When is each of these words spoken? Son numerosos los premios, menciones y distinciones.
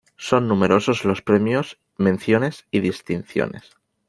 Son 0.17 0.47
numerosos 0.47 1.05
los 1.05 1.21
premios, 1.21 1.79
menciones 1.99 2.65
y 2.71 2.79
distinciones. 2.79 3.77